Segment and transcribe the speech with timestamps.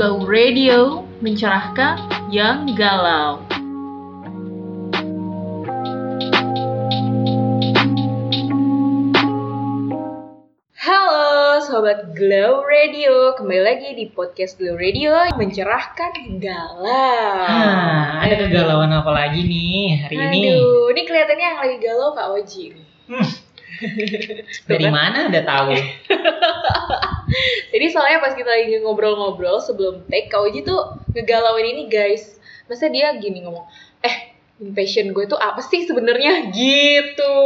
[0.00, 2.00] Glow Radio mencerahkan
[2.32, 3.44] yang galau.
[10.80, 17.44] Halo sobat Glow Radio, kembali lagi di podcast Glow Radio mencerahkan galau.
[17.44, 20.48] Nah, ada kegalauan apa lagi nih hari ini?
[20.48, 22.72] Aduh, ini kelihatannya yang lagi galau Kak Oji.
[23.04, 23.28] Hmm.
[24.70, 25.68] Dari mana udah tahu?
[27.72, 32.38] Jadi soalnya pas kita lagi ngobrol-ngobrol sebelum take, Kak Oji tuh ngegalauin ini guys.
[32.66, 33.66] Masa dia gini ngomong,
[34.02, 34.30] eh
[34.76, 37.36] passion gue tuh apa sih sebenarnya gitu.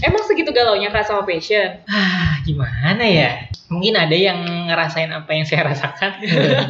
[0.00, 1.82] Emang segitu galaunya kak sama passion?
[1.90, 3.50] Ah, gimana ya?
[3.70, 6.18] Mungkin ada yang ngerasain apa yang saya rasakan.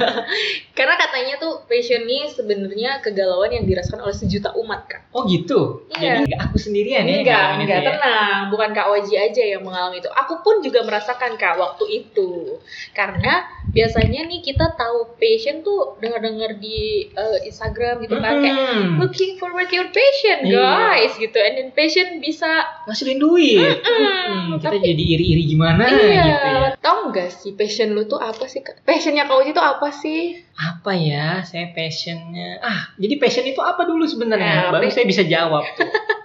[0.77, 5.03] Karena katanya tuh passion ini sebenarnya kegalauan yang dirasakan oleh sejuta umat kak.
[5.11, 5.85] oh gitu.
[5.91, 6.21] Iya.
[6.21, 7.87] Jadi nggak aku sendirian ya enggak, enggak ya?
[7.91, 8.41] tenang.
[8.49, 10.09] Bukan Kak Oji aja yang mengalami itu.
[10.09, 12.61] Aku pun juga merasakan Kak waktu itu.
[12.93, 18.97] Karena biasanya nih kita tahu passion tuh dengar-dengar di eh, Instagram gitu kan kayak Hmm,
[18.99, 20.61] looking forward your passion Iya.
[20.61, 21.37] guys gitu.
[21.37, 22.49] And then passion bisa
[22.85, 23.81] ngasilin duit.
[23.81, 26.23] Mm-mm, Hmm, kita tapi- jadi iri-iri gimana iya.
[26.23, 26.69] gitu ya.
[26.91, 28.67] Tahu nggak sih passion lu tuh apa sih?
[28.83, 30.43] Passionnya Kak Oji tuh apa sih?
[30.59, 31.39] Apa ya?
[31.47, 32.59] Saya passionnya.
[32.59, 34.67] Ah, jadi passion itu apa dulu sebenarnya?
[34.67, 35.87] Ya, Baru saya bisa jawab tuh.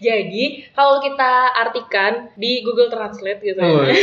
[0.00, 3.68] Jadi kalau kita artikan di Google Translate gitu ya.
[3.68, 3.94] Woi.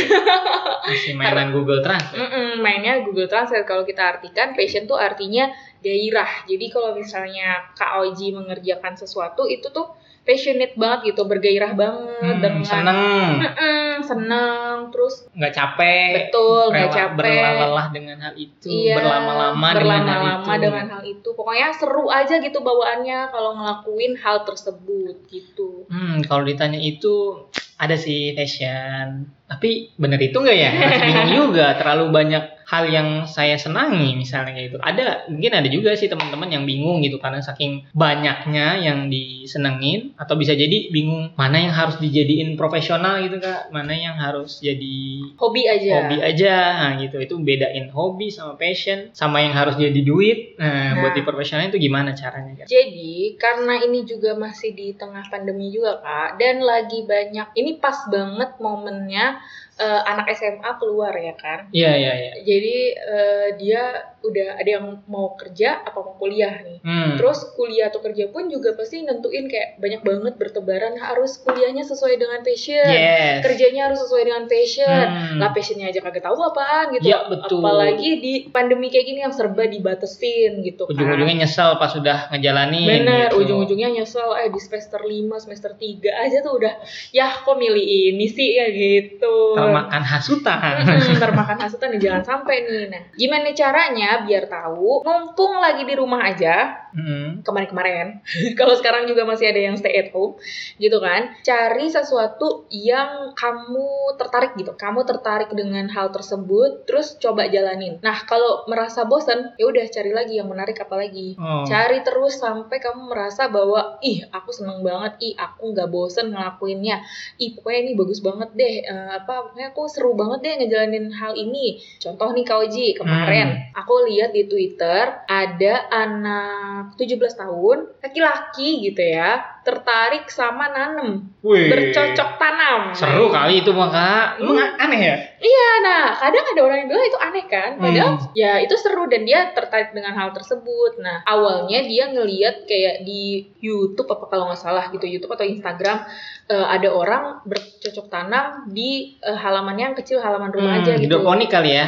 [0.88, 2.16] Masih mainan Google Translate.
[2.16, 5.50] Mm-mm, mainnya Google Translate kalau kita artikan passion tuh artinya
[5.82, 6.46] gairah.
[6.46, 9.90] Jadi kalau misalnya Kak Oji mengerjakan sesuatu itu tuh
[10.26, 12.98] passionate banget gitu, bergairah banget Hmm, dengan seneng.
[13.38, 17.14] Mm-mm, seneng terus nggak capek Betul, nggak capek.
[17.14, 21.28] berlelah dengan hal itu iya, berlama-lama dengan hal berlama-lama itu dengan hal itu.
[21.30, 25.86] Pokoknya seru aja gitu bawaannya kalau ngelakuin hal tersebut gitu.
[25.86, 27.46] hmm kalau ditanya itu
[27.76, 33.08] ada sih passion tapi bener itu nggak ya Masih bingung juga terlalu banyak hal yang
[33.30, 34.78] saya senangi misalnya kayak gitu.
[34.82, 40.34] Ada mungkin ada juga sih teman-teman yang bingung gitu karena saking banyaknya yang disenengin atau
[40.34, 43.70] bisa jadi bingung mana yang harus dijadiin profesional gitu kak.
[43.70, 46.02] Mana yang harus jadi Hobi aja.
[46.02, 46.54] hobi aja.
[46.82, 47.22] Nah gitu.
[47.22, 50.58] Itu bedain hobi sama passion sama yang harus jadi duit.
[50.58, 51.02] Nah, Nah.
[51.06, 55.70] buat di profesional itu gimana caranya kan Jadi karena ini juga masih di tengah pandemi
[55.70, 59.38] juga kak, dan lagi banyak ini pas banget momennya
[59.76, 61.68] eh, anak SMA keluar ya kan.
[61.70, 63.82] iya iya iya Jadi eh, dia
[64.26, 66.82] udah ada yang mau kerja apa mau kuliah nih.
[66.82, 67.14] hmm.
[67.20, 72.18] Terus kuliah atau kerja pun juga pasti nentuin kayak banyak banget bertebaran harus kuliahnya sesuai
[72.18, 72.90] dengan passion.
[72.90, 75.06] yes Kerjanya harus sesuai dengan passion.
[75.06, 75.38] Hmm.
[75.38, 77.06] Lah passionnya aja kagak tahu apaan gitu.
[77.06, 77.62] Ya, betul.
[77.62, 80.96] Apalagi di pandemi kayak gini yang serba dibatesin gitu kan.
[80.96, 83.46] ujung-ujungnya nyesel pas sudah ngejalanin Bener, gitu.
[83.46, 86.74] ujung-ujungnya nyesel eh di semester 5, semester 3 aja tuh udah
[87.14, 89.54] ya kok milih ini sih ya gitu.
[89.66, 92.84] Termakan hasutan Mm-mm, termakan hasutan nih jangan sampai nih.
[92.88, 97.44] Nah, gimana caranya biar tahu mumpung lagi di rumah aja Hmm.
[97.44, 98.24] kemarin-kemarin.
[98.58, 100.40] Kalau sekarang juga masih ada yang stay at home
[100.80, 101.28] gitu kan.
[101.44, 104.72] Cari sesuatu yang kamu tertarik gitu.
[104.72, 108.00] Kamu tertarik dengan hal tersebut terus coba jalanin.
[108.00, 111.36] Nah, kalau merasa bosan, ya udah cari lagi yang menarik apa lagi.
[111.36, 111.68] Oh.
[111.68, 117.04] Cari terus sampai kamu merasa bahwa ih aku seneng banget, ih aku nggak bosen ngelakuinnya,
[117.36, 121.32] ih pokoknya ini bagus banget deh, Eh, apa pokoknya aku seru banget deh ngejalanin hal
[121.32, 121.80] ini.
[121.96, 129.00] Contoh nih Kak Oji, kemarin aku lihat di Twitter ada anak 17 tahun, laki-laki gitu
[129.00, 131.66] ya, tertarik sama nanem, Wih.
[131.66, 132.94] bercocok tanam.
[132.94, 134.78] seru kali itu mah kak emang Hmm.
[134.80, 138.30] aneh ya Iya, nah kadang ada orang yang bilang itu aneh kan, padahal Hmm.
[138.32, 140.96] ya itu seru dan dia tertarik dengan hal tersebut.
[140.98, 143.22] Nah awalnya dia ngeliat kayak di
[143.58, 146.06] YouTube apa kalau nggak salah gitu YouTube atau Instagram
[146.46, 151.10] eh, ada orang bercocok tanam di eh, halamannya yang kecil halaman rumah Hmm, aja gitu.
[151.10, 151.86] hidroponik kali ya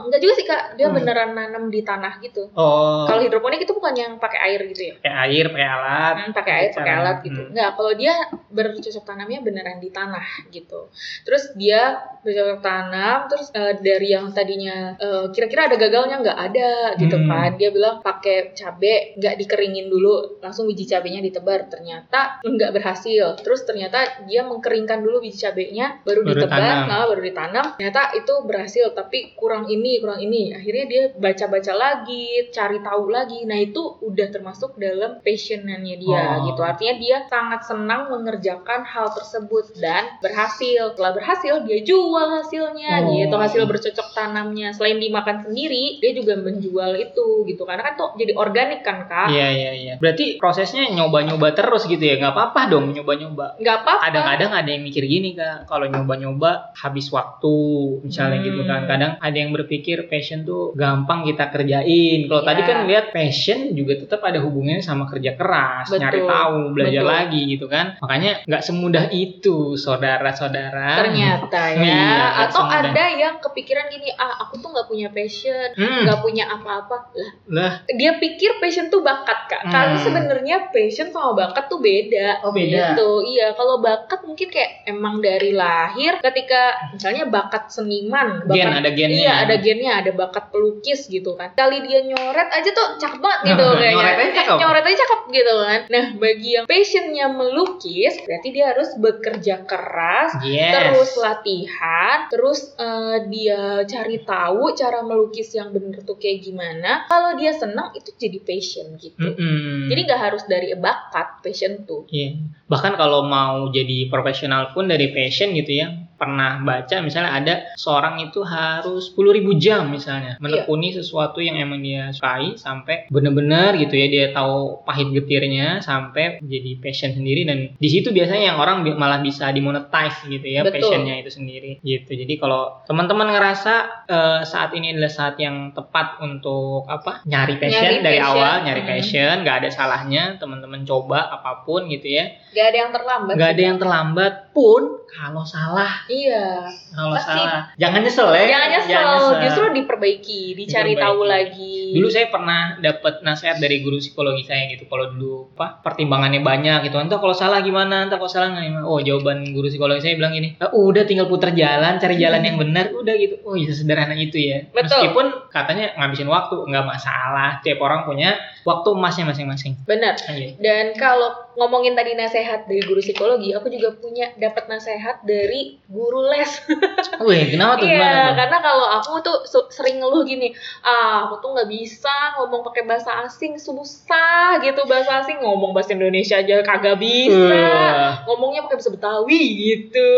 [0.00, 0.96] Eh, enggak juga sih kak, dia Hmm.
[0.96, 2.48] beneran nanam di tanah gitu.
[2.50, 4.94] oh Kalau hidroponik itu bukan yang pakai air gitu ya?
[4.96, 7.40] pakai air pakai alat Hmm, pakai air, pakai alat gitu.
[7.40, 7.50] hmm.
[7.50, 8.14] Enggak, kalau dia
[8.48, 10.88] bercocok tanamnya beneran di tanah gitu.
[11.22, 11.80] Terus dia
[12.20, 17.28] bercocok tanam, terus eh, dari yang tadinya eh, kira-kira ada gagalnya nggak ada gitu Hmm.
[17.28, 17.50] kan.
[17.56, 21.66] Dia bilang pakai cabe nggak dikeringin dulu, langsung biji cabenya ditebar.
[21.68, 23.34] Ternyata nggak berhasil.
[23.38, 26.86] Terus ternyata dia mengkeringkan dulu biji cabenya, baru, Baru ditebar, tanam.
[26.86, 27.66] nah, baru ditanam.
[27.76, 30.52] Ternyata itu berhasil, tapi kurang ini, kurang ini.
[30.52, 33.42] Akhirnya dia baca-baca lagi, cari tahu lagi.
[33.42, 36.46] Nah itu udah termasuk dalam passionnya dia Oh.
[36.46, 36.60] gitu.
[36.60, 40.92] Artinya dia sangat senang mengerjakan hal tersebut dan berhasil.
[40.92, 43.10] Setelah berhasil dia jual hasilnya Oh.
[43.16, 43.34] gitu.
[43.34, 44.70] Hasil bercocok tanamnya.
[44.70, 47.62] Selain dimakan sendiri, dia juga menjual itu gitu.
[47.64, 49.28] Karena kan tuh jadi organik kan kak.
[49.30, 54.02] iya iya iya berarti prosesnya nyoba-nyoba terus gitu ya nggak apa-apa dong nyoba-nyoba Nggak apa-apa.
[54.04, 57.54] kadang-kadang ada yang mikir gini kak kalau nyoba-nyoba habis waktu
[58.02, 58.46] misalnya Hmm.
[58.46, 62.20] gitu kan kadang ada yang berpikir pikir passion tuh gampang kita kerjain.
[62.22, 62.46] Kalau Iya.
[62.46, 66.00] tadi kan lihat passion juga tetap ada hubungannya sama kerja keras, Betul.
[66.00, 67.14] nyari tahu, belajar Betul.
[67.16, 67.86] lagi gitu kan.
[67.98, 71.00] Makanya nggak semudah itu, saudara-saudara.
[71.00, 72.90] ternyata ya Iya, atau semudah.
[72.90, 77.30] ada yang kepikiran gini ah aku tuh nggak punya passion Hmm, nggak punya apa-apa lah
[77.48, 79.70] lah, dia pikir passion tuh bakat kak Hmm.
[79.70, 82.92] kalau sebenarnya passion sama bakat tuh beda Oh, beda.
[82.92, 86.60] gitu iya kalau bakat mungkin kayak emang dari lahir ketika
[86.92, 89.16] misalnya bakat seniman bakat gen ada gennya.
[89.16, 91.54] Iya ada gennya, ada bakat pelukis gitu kan.
[91.54, 93.94] Kali dia nyoret aja tuh cakep banget gitu kayaknya.
[93.94, 94.56] Nyoret aja cakep.
[94.58, 95.80] Nyoret aja cakep gitu kan.
[95.86, 100.72] Nah bagi yang passionnya melukis, berarti dia harus bekerja keras, Yes.
[100.74, 107.06] terus latihan, terus eh, dia cari tahu cara melukis yang bener tuh kayak gimana.
[107.06, 109.20] Kalau dia senang itu jadi passion gitu.
[109.20, 109.86] Mm-mm.
[109.86, 112.08] Jadi nggak harus dari bakat passion tuh.
[112.08, 112.40] Iya.
[112.66, 115.88] Bahkan kalau mau jadi profesional pun dari passion gitu ya.
[116.20, 122.12] Pernah baca misalnya ada seorang itu harus 10.000 jam misalnya menekuni sesuatu yang emang dia
[122.12, 127.88] sukai sampai bener-bener gitu ya dia tahu pahit getirnya sampai jadi passion sendiri dan di
[127.88, 129.80] situ biasanya yang orang bi- malah bisa dimonetize
[130.26, 130.84] gitu ya Betul.
[130.84, 132.12] passionnya itu sendiri gitu.
[132.12, 133.74] Jadi kalau teman-teman ngerasa
[134.04, 138.36] eh, saat ini adalah saat yang tepat untuk apa nyari passion Nyari dari passion.
[138.36, 138.90] awal nyari Hmm.
[138.92, 143.34] passion nggak ada salahnya teman-teman coba apa pun gitu ya Gak ada yang terlambat.
[143.34, 146.62] nggak ada yang terlambat pun kalau salah Iya.
[146.90, 147.34] kalau Pasti.
[147.34, 149.10] salah jangan nyesel ya Jangan nyesel,
[149.40, 151.02] justru diperbaiki, dicari Diperbaiki.
[151.02, 151.74] tahu lagi.
[151.90, 156.86] dulu saya pernah dapat nasihat dari guru psikologi saya gitu kalau dulu apa pertimbangannya banyak
[156.86, 160.30] gitu entah kalau salah gimana entah kalau salah gimana oh jawaban guru psikologi saya bilang
[160.30, 164.14] gini "Ah, udah tinggal putar jalan cari jalan yang benar udah gitu oh iya sederhana
[164.14, 164.86] itu ya Betul.
[165.02, 170.14] meskipun katanya ngabisin waktu nggak masalah tiap orang punya waktu emasnya masing-masing Benar.
[170.28, 170.54] Iya.
[170.60, 174.68] Dan kalau ngomongin tadi nasehat dari guru psikologi, aku juga punya dapat
[175.00, 176.52] nasehat dari guru les.
[177.26, 179.38] Wih, kenapa tuh Iya, karena kalau aku tuh
[179.72, 180.52] sering ngeluh gini,
[180.84, 185.96] ah aku tuh nggak bisa ngomong pakai bahasa asing, susah gitu bahasa asing ngomong bahasa
[185.96, 188.28] Indonesia aja kagak bisa, Wah.
[188.28, 190.10] ngomongnya pakai bahasa Betawi gitu,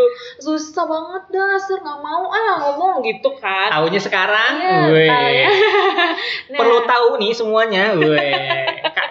[0.43, 3.71] susah banget dah, ser nggak mau ah ngomong gitu kan.
[3.71, 5.49] Taunya sekarang, taunya.
[6.53, 7.97] Nah, Perlu tahu nih semuanya.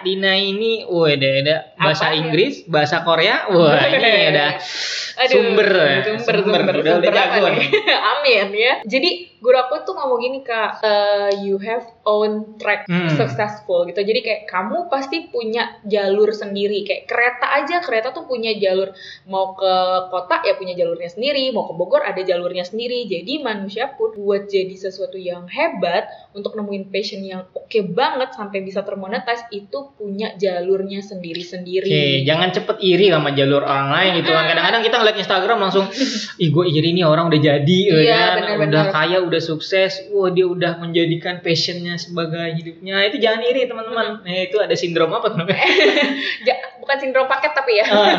[0.02, 2.18] Dina ini, weh, ada, ada bahasa Apanya?
[2.20, 4.58] Inggris, bahasa Korea, wah ini ada
[5.22, 5.98] Aduh, sumber, ya.
[6.04, 7.58] sumber, sumber, Udah, udah sumber apa jago nih?
[7.58, 7.68] nih.
[8.12, 8.74] Amin ya.
[8.84, 9.10] Jadi
[9.42, 13.10] guru aku tuh ngomong gini kak, eh, you have own track Hmm.
[13.10, 13.98] successful gitu.
[13.98, 16.82] Jadi kayak kamu pasti punya jalur sendiri.
[16.82, 18.94] Kayak kereta aja, kereta tuh punya jalur.
[19.24, 19.74] Mau ke
[20.08, 23.04] kota ya punya jalurnya sendiri, mau ke Bogor ada jalurnya sendiri.
[23.04, 28.62] Jadi manusia pun buat jadi sesuatu yang hebat untuk nemuin passion yang oke banget sampai
[28.62, 31.88] bisa termonetize itu punya jalurnya sendiri-sendiri.
[31.88, 34.46] Oke, jangan cepet iri sama jalur orang lain gitu kan.
[34.46, 35.86] Kadang-kadang kita ngeliat Instagram langsung,
[36.36, 38.34] ih gue iri nih orang udah jadi, ya Iya, kan?
[38.38, 38.68] benar-benar.
[38.68, 43.06] udah kaya, udah sukses, wah dia udah menjadikan passionnya sebagai hidupnya.
[43.06, 44.26] Itu jangan iri teman-teman.
[44.26, 45.62] Nah, itu ada sindrom apa namanya?
[46.82, 47.86] Bukan sindrom paket tapi ya.
[47.86, 48.18] Ah,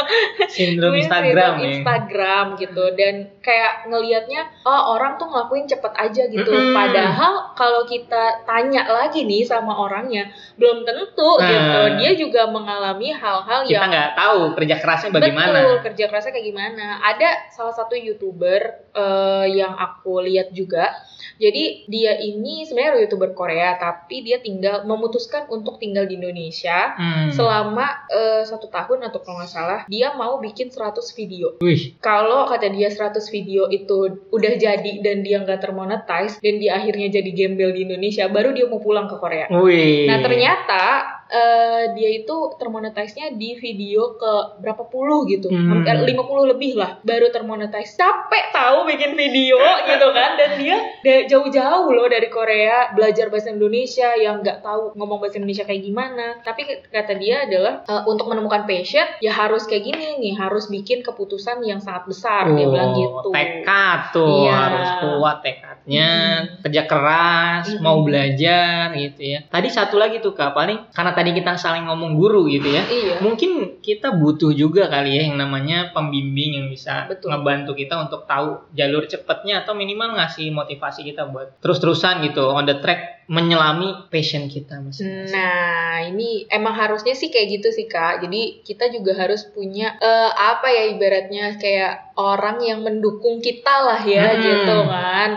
[0.54, 1.66] sindrom Instagram sindrom ya.
[1.82, 6.78] Instagram gitu dan kayak ngelihatnya oh orang tuh ngelakuin cepet aja gitu Mm-mm.
[6.78, 11.50] padahal kalau kita tanya lagi nih sama orangnya belum tentu Nah.
[11.50, 15.50] gitu dia juga mengalami hal-hal Kita yang nggak tahu kerja kerasnya bagaimana.
[15.50, 16.86] Betul, kerja kerasnya kayak gimana.
[17.02, 18.60] Ada salah satu YouTuber
[18.94, 20.94] eh, yang aku lihat juga.
[21.34, 27.30] Jadi dia ini sebenarnya YouTuber Korea, tapi dia tinggal memutuskan untuk tinggal di Indonesia Hmm.
[27.30, 31.58] selama eh, satu tahun atau kalau nggak salah dia mau bikin 100 video.
[31.58, 36.76] Wih, Kalau kata dia 100 video itu udah jadi dan dia nggak termonetize dan dia
[36.76, 39.50] akhirnya jadi gembel di Indonesia, baru dia mau pulang ke Korea.
[39.50, 40.06] wih.
[40.06, 40.82] Nah ternyata
[41.26, 45.80] eh, dia itu termonetize-nya di video ke berapa puluh gitu, Hmm.
[45.80, 47.94] hampir 50 lebih lah, baru termonetize.
[47.94, 49.56] Capek tahu bikin video
[49.90, 50.76] gitu kan, dan dia
[51.24, 56.26] jauh-jauh loh dari Korea belajar bahasa Indonesia yang nggak tahu ngomong bahasa Indonesia kayak gimana.
[56.40, 61.00] Tapi kata dia adalah eh, untuk menemukan passion ya harus kayak gini nih, harus bikin
[61.00, 62.46] keputusan yang sangat besar.
[62.46, 63.30] dia bilang gitu.
[63.30, 64.52] tekad tuh Iya.
[64.54, 65.36] harus kuat
[65.84, 66.62] tekadnya, Mm-mm.
[66.64, 67.84] kerja keras, Mm-mm.
[67.84, 69.38] mau belajar gitu ya.
[69.44, 72.82] Tadi satu lagi tuh kak paling karena tadi kita saling ngomong guru gitu ya.
[72.88, 73.20] Iya.
[73.20, 77.36] Mungkin kita butuh juga kali ya yang namanya pembimbing yang bisa Betul.
[77.36, 82.64] ngebantu kita untuk tahu jalur cepetnya atau minimal ngasih motivasi kita buat terus-terusan gitu on
[82.64, 85.32] the track menyelami passion kita masing-masing.
[85.32, 88.20] Nah, ini emang harusnya sih kayak gitu sih Kak.
[88.20, 94.02] Jadi kita juga harus punya eh, apa ya ibaratnya kayak orang yang mendukung kita lah
[94.04, 94.40] ya Hmm.
[94.40, 95.30] gitu kan.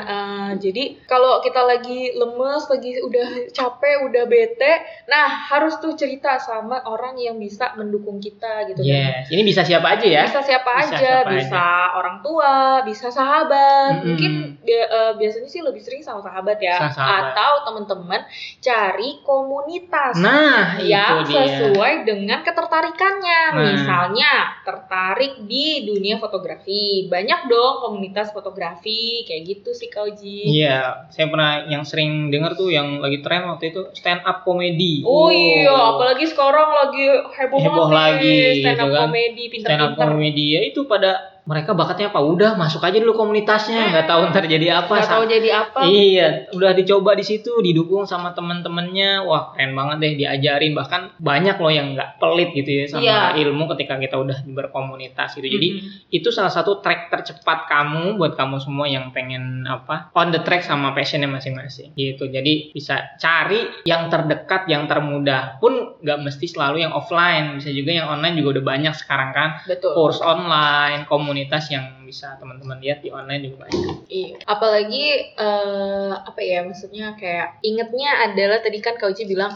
[0.47, 4.73] Eh, jadi kalau kita lagi lemes, lagi udah capek, udah bete,
[5.05, 8.87] nah harus tuh cerita sama orang yang bisa mendukung kita gitu kan.
[8.87, 9.27] Yes.
[9.27, 10.23] Ini bisa siapa aja ya?
[10.23, 13.99] Bisa siapa Bisa aja, siapa bisa orang tua, bisa sahabat.
[13.99, 14.07] Mm-mm.
[14.07, 17.23] Mungkin bi- eh, biasanya sih lebih sering sama sahabat ya, Sama sahabat.
[17.33, 18.21] atau teman-teman
[18.57, 21.43] cari komunitas Nah, yang itu dia.
[21.43, 23.41] sesuai dengan ketertarikannya.
[23.51, 23.63] Nah.
[23.67, 24.31] Misalnya
[24.63, 30.03] tertarik di dunia fotografi, banyak dong komunitas fotografi kayak gitu sih Kak
[30.37, 30.61] Uji.
[30.61, 35.01] Iya, saya pernah yang sering dengar tuh yang lagi tren waktu itu stand up comedy.
[35.01, 39.01] Oh iya, apalagi sekarang lagi heboh, Heboh lagi, stand up gitu kan.
[39.09, 40.07] comedy, stand up pinter-pinter.
[40.13, 42.19] comedy ya itu pada mereka bakatnya apa?
[42.19, 44.99] Udah masuk aja dulu komunitasnya, nggak tahu ntar jadi apa.
[44.99, 45.79] Gak tahu jadi apa.
[45.87, 49.23] Iya, udah dicoba di situ, didukung sama teman-temannya.
[49.23, 50.75] Wah, keren banget deh diajarin.
[50.75, 53.19] Bahkan banyak loh yang nggak pelit gitu ya sama Iya.
[53.47, 55.47] ilmu ketika kita udah berkomunitas gitu.
[55.47, 56.11] Jadi Mm-mm.
[56.11, 60.67] itu salah satu track tercepat kamu buat kamu semua yang pengen apa on the track
[60.67, 62.27] sama passionnya masing-masing gitu.
[62.27, 65.63] Jadi bisa cari yang terdekat, yang termudah.
[65.63, 69.49] Pun nggak mesti selalu yang offline, bisa juga yang online juga udah banyak sekarang kan.
[69.63, 69.95] Betul.
[69.95, 71.36] Course online, komunitas
[71.69, 74.09] yang bisa teman-teman lihat di online juga banyak.
[74.09, 74.35] Iya.
[74.49, 75.05] Apalagi
[75.37, 79.53] eh, apa ya maksudnya kayak ingetnya adalah tadi kan Kak Uci bilang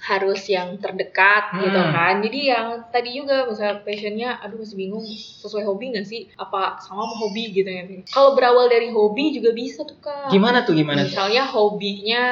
[0.00, 1.60] harus yang terdekat Hmm.
[1.60, 2.14] gitu kan.
[2.20, 5.04] Jadi yang tadi juga misalnya passionnya, aduh masih bingung
[5.38, 6.30] sesuai hobi nggak sih?
[6.34, 7.82] Apa sama sama hobi gitu ya?
[8.06, 10.28] Kalau berawal dari hobi juga bisa tuh kak.
[10.28, 11.10] Gimana tuh gimana tuh?
[11.10, 12.24] Misalnya hobinya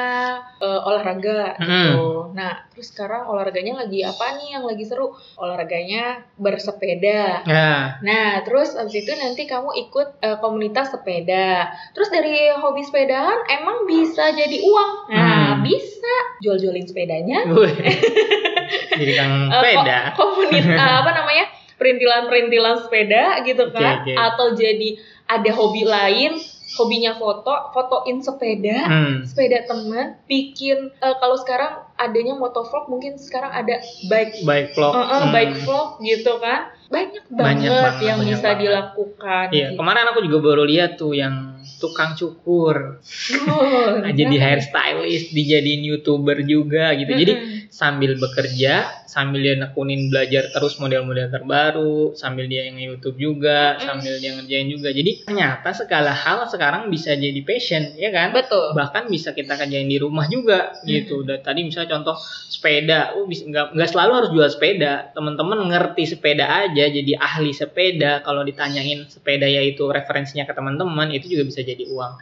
[0.57, 1.65] eh, olahraga Hmm.
[1.65, 2.01] gitu.
[2.33, 5.13] Nah terus sekarang olahraganya lagi apa nih yang lagi seru?
[5.35, 7.43] Olahraganya bersepeda.
[7.43, 11.65] Ya, Nah, terus abis itu nanti kamu ikut eh, komunitas sepeda.
[11.91, 14.91] Terus dari hobi sepedaan emang bisa jadi uang.
[15.09, 15.25] Nah,
[15.57, 15.63] Hmm.
[15.63, 17.45] bisa jual-jualin sepedanya.
[17.57, 17.69] Gue
[18.99, 19.97] jadi kang Eh, sepeda.
[20.13, 21.45] ko- komunitas apa namanya?
[21.77, 24.01] Perintilan-perintilan sepeda gitu kan.
[24.01, 24.13] oke.
[24.13, 26.37] Atau jadi ada hobi lain,
[26.75, 28.79] hobinya foto, fotoin sepeda.
[28.83, 29.15] Hmm.
[29.23, 34.91] Sepeda teman, bikin eh, kalau sekarang adanya motovlog mungkin sekarang ada bike Baik vlog.
[34.91, 35.31] Uh, uh, Hmm.
[35.31, 38.59] bike vlog gitu kan banyak banget banget, yang banyak bisa banget.
[38.63, 39.75] dilakukan Iya, gitu.
[39.75, 41.35] kemarin aku juga baru lihat tuh yang
[41.77, 43.03] tukang cukur.
[43.43, 44.55] Oh, Nah, jadi bener.
[44.55, 47.11] hairstylist, dijadiin youtuber juga gitu.
[47.11, 47.33] Jadi.
[47.69, 54.19] Sambil bekerja, sambil dia nekunin belajar terus model-model terbaru, sambil dia yang YouTube juga, sambil
[54.19, 54.89] dia ngerjain juga.
[54.93, 58.31] Jadi ternyata segala hal sekarang bisa jadi passion, ya kan?
[58.31, 61.25] betul Bahkan bisa kita kerjain di rumah juga gitu.
[61.25, 62.15] Dan tadi misalnya contoh
[62.47, 65.11] sepeda, oh bisa nggak nggak selalu harus jual sepeda.
[65.11, 68.21] Teman-teman ngerti sepeda aja, jadi ahli sepeda.
[68.21, 72.13] Kalau ditanyain sepeda yaitu referensinya ke teman-teman, itu juga bisa jadi uang.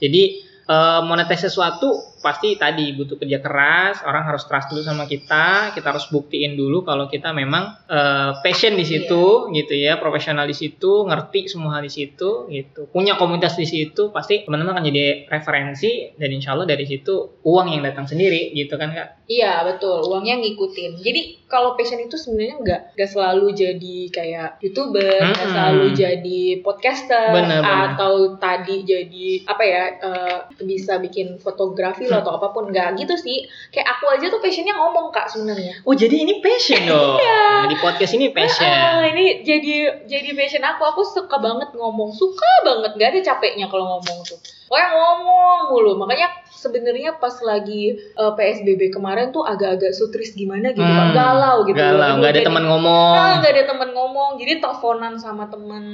[0.00, 0.22] Jadi
[0.68, 5.92] eh, monetisasi sesuatu pasti tadi butuh kerja keras, orang harus trust dulu sama kita, kita
[5.92, 11.04] harus buktiin dulu kalau kita memang eh, passion di situ gitu ya, profesional di situ,
[11.04, 16.16] ngerti semua hal di situ gitu, punya komunitas di situ, pasti teman-teman akan jadi referensi
[16.16, 19.08] dan insya Allah dari situ uang yang datang sendiri gitu kan kak?
[19.24, 25.00] iya betul uangnya ngikutin jadi kalau passion itu sebenarnya nggak nggak selalu jadi kayak youtuber
[25.00, 25.54] nggak Mm-mm.
[25.56, 27.96] selalu jadi podcaster Bener, bener.
[27.96, 32.13] atau tadi jadi apa ya eh, bisa bikin fotografi Hmm.
[32.14, 35.74] Loh atau apa pun nggak gitu sih kayak aku aja tuh passionnya ngomong kak sebenarnya
[35.82, 37.18] Oh jadi ini passion dong?
[37.64, 38.68] Di podcast ini passion.
[38.68, 40.82] Ah, ini jadi jadi passion aku.
[40.84, 42.96] Aku suka banget ngomong, suka banget.
[42.96, 44.38] Gak ada capeknya kalau ngomong tuh.
[44.68, 45.92] Pokoknya ngomong mulu.
[46.00, 50.80] Makanya sebenarnya pas lagi eh, PSBB kemarin tuh agak-agak sutris gimana gitu.
[50.80, 51.76] Hmm, galau gitu.
[51.76, 53.12] Galau, nggak ada teman ngomong.
[53.12, 54.30] Ah, nggak ada teman ngomong.
[54.40, 55.84] Jadi teleponan sama temen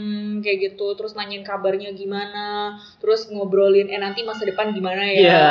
[0.40, 5.18] kayak gitu, terus nanyain kabarnya gimana, terus ngobrolin eh nanti masa depan gimana ya.
[5.18, 5.42] Iya.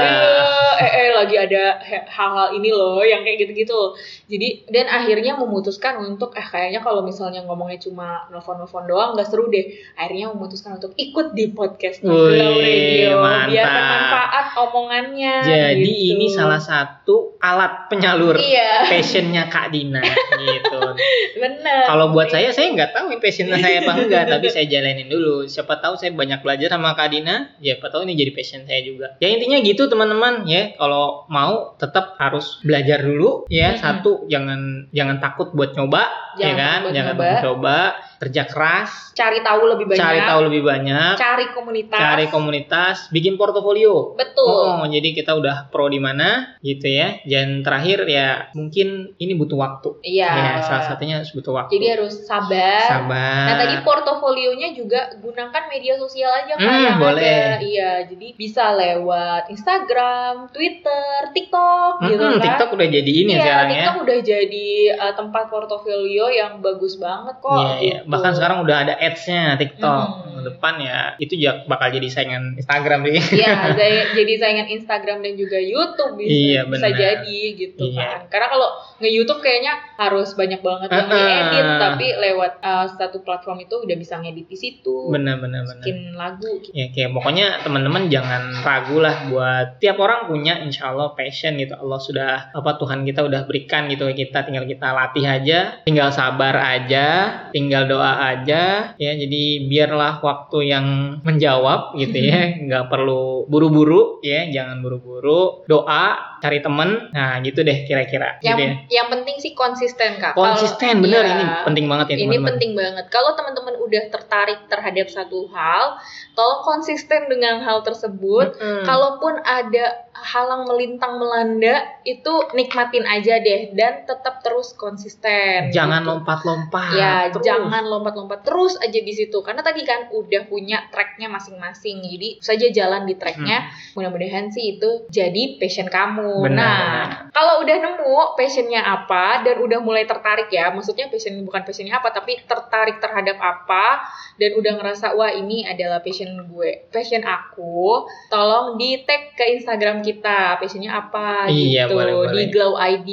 [1.26, 1.64] Lagi ada
[2.08, 3.94] hal-hal ini loh yang kayak gitu-gitu.
[4.32, 9.52] Jadi dan akhirnya memutuskan untuk eh kayaknya kalau misalnya ngomongnya cuma nelfon-nelfon doang nggak seru
[9.52, 9.70] deh.
[10.00, 13.68] Akhirnya memutuskan untuk ikut di podcast Ngobrol Radio biar mantap.
[13.68, 15.36] bermanfaat omongannya.
[15.44, 16.14] Jadi gitu.
[16.16, 20.04] ini salah satu alat penyalur Iya, passionnya Kak Dina
[20.38, 20.80] gitu.
[21.42, 21.88] bener.
[21.88, 25.48] Kalau buat saya, saya nggak tahu ini passion saya apa enggak, tapi saya jalanin dulu.
[25.48, 28.84] Siapa tahu saya banyak belajar sama Kak Dina, ya siapa tahu ini jadi passion saya
[28.84, 29.16] juga.
[29.18, 33.72] Ya intinya gitu teman-teman ya, kalau mau tetap harus belajar dulu ya.
[33.72, 33.80] Mm-mm.
[33.80, 36.76] Satu jangan jangan takut buat nyoba, ya Jangan kan?
[36.76, 37.24] takut Jangan nyoba.
[37.24, 37.78] takut coba,
[38.20, 40.04] kerja keras, cari tahu lebih banyak.
[40.04, 41.96] cari tahu lebih banyak, cari komunitas.
[41.96, 44.14] cari komunitas, bikin portofolio.
[44.20, 44.76] Betul.
[44.76, 47.24] Oh, jadi kita udah pro di mana gitu ya.
[47.24, 50.04] Dan terakhir ya mungkin ini butuh waktu.
[50.04, 50.28] Iya.
[50.30, 51.72] Ya, salah satunya butuh waktu.
[51.80, 52.84] Jadi harus sabar.
[52.84, 53.46] sabar.
[53.48, 57.24] Nah tadi portofolionya juga gunakan media sosial aja kan Hmm, yang boleh.
[57.24, 57.64] ada.
[57.64, 62.44] Iya, jadi bisa lewat Instagram, Twitter, TikTok gitu Mm-mm, kan.
[62.44, 63.76] TikTok udah jadi ini iya, sekarang ya.
[63.80, 64.68] TikTok udah jadi
[65.00, 67.56] uh, tempat portofolio yang bagus banget kok.
[67.56, 68.00] Iya, iya.
[68.10, 70.08] Bahkan sekarang udah ada ads-nya TikTok.
[70.26, 70.29] Hmm.
[70.40, 73.20] Tahun depan ya itu juga bakal jadi saingan Instagram deh.
[73.20, 73.76] Iya,
[74.18, 76.96] jadi saingan Instagram dan juga YouTube bisa Iya, bisa benar.
[76.96, 78.00] jadi gitu Iya.
[78.00, 78.20] kan.
[78.32, 78.70] Karena kalau
[79.04, 81.12] nge-YouTube kayaknya harus banyak banget yang ah.
[81.12, 85.12] diedit, tapi lewat uh, satu platform itu udah bisa ngedit di situ.
[85.12, 85.84] Bener bener bener.
[85.84, 86.72] Bikin lagu gitu.
[86.72, 91.76] Ya kayak pokoknya teman-teman jangan ragu lah buat tiap orang punya insya Allah passion gitu
[91.76, 96.56] Allah sudah apa Tuhan kita udah berikan gitu kita tinggal kita latih aja tinggal sabar
[96.56, 97.08] aja
[97.52, 100.86] tinggal doa aja ya jadi biarlah waktu yang
[101.26, 107.84] menjawab gitu ya nggak perlu buru-buru ya jangan buru-buru doa cari temen nah gitu deh
[107.84, 108.74] kira-kira Yang gitu ya.
[109.02, 110.38] yang penting sih konsisten Kak.
[110.38, 111.34] Konsisten bener Iya.
[111.34, 113.06] ini penting banget ya Ini teman-teman penting banget.
[113.10, 116.00] Kalau teman-teman udah tertarik terhadap satu hal,
[116.34, 118.56] tolong konsisten dengan hal tersebut.
[118.56, 118.84] Mm-mm.
[118.86, 125.70] Kalaupun ada halang melintang melanda, itu nikmatin aja deh dan tetap terus konsisten.
[125.70, 126.10] jangan gitu.
[126.12, 127.46] lompat-lompat Ya, terus.
[127.46, 129.40] jangan lompat-lompat terus aja di situ.
[129.46, 132.02] Karena tadi kan udah punya tracknya masing-masing.
[132.02, 133.70] Jadi saja jalan di tracknya.
[133.94, 136.32] Mudah-mudahan sih itu jadi passion kamu.
[136.34, 136.46] Hmm.
[136.50, 141.62] Benar, nah, kalau udah nemu passionnya apa dan udah mulai tertarik ya, maksudnya passion bukan
[141.64, 144.04] passionnya apa, tapi tertarik terhadap apa
[144.40, 148.08] dan udah ngerasa wah ini adalah passion gue, passion aku.
[148.32, 152.34] Tolong di tag ke Instagram kita, passionnya apa Iya, gitu boleh, boleh.
[152.34, 153.10] di Glow ID.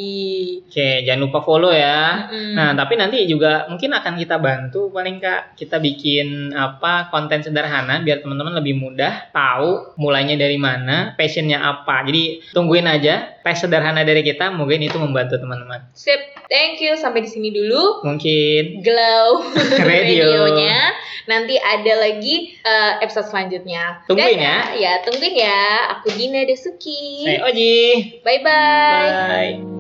[0.65, 2.31] Oke, jangan lupa follow ya.
[2.55, 8.01] Nah, tapi nanti juga mungkin akan kita bantu paling Kak kita bikin apa konten sederhana
[8.01, 12.05] biar teman-teman lebih mudah tahu mulainya dari mana, passionnya apa.
[12.05, 15.87] Jadi tungguin aja tes sederhana dari kita, mungkin itu membantu teman-teman.
[15.93, 16.95] Sip, thank you.
[16.97, 18.03] Sampai di sini dulu.
[18.03, 19.47] Mungkin Glow
[19.87, 20.27] Radio.
[20.47, 20.81] radionya.
[21.27, 24.07] Nanti ada lagi eh, episode selanjutnya.
[24.07, 24.79] Tungguin Dadah.
[24.79, 25.63] Ya, tungguin ya.
[25.99, 26.86] Aku Dina Desuki.
[26.87, 27.75] Saya Oji.
[28.23, 29.63] Bye-bye.
[29.63, 29.76] Bye.